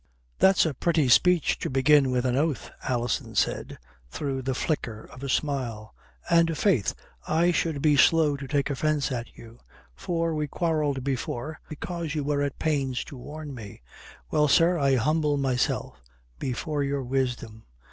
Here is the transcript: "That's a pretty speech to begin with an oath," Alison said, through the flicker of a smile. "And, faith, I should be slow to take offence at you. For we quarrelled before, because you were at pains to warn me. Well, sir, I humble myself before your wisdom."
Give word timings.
"That's 0.39 0.65
a 0.65 0.73
pretty 0.73 1.09
speech 1.09 1.59
to 1.59 1.69
begin 1.69 2.09
with 2.09 2.25
an 2.25 2.35
oath," 2.35 2.71
Alison 2.81 3.35
said, 3.35 3.77
through 4.09 4.41
the 4.41 4.55
flicker 4.55 5.01
of 5.05 5.21
a 5.21 5.29
smile. 5.29 5.93
"And, 6.27 6.57
faith, 6.57 6.95
I 7.27 7.51
should 7.51 7.83
be 7.83 7.95
slow 7.97 8.35
to 8.37 8.47
take 8.47 8.71
offence 8.71 9.11
at 9.11 9.37
you. 9.37 9.59
For 9.93 10.33
we 10.33 10.47
quarrelled 10.47 11.03
before, 11.03 11.59
because 11.69 12.15
you 12.15 12.23
were 12.23 12.41
at 12.41 12.57
pains 12.57 13.03
to 13.03 13.15
warn 13.15 13.53
me. 13.53 13.83
Well, 14.31 14.47
sir, 14.47 14.75
I 14.79 14.95
humble 14.95 15.37
myself 15.37 16.01
before 16.39 16.81
your 16.83 17.03
wisdom." 17.03 17.65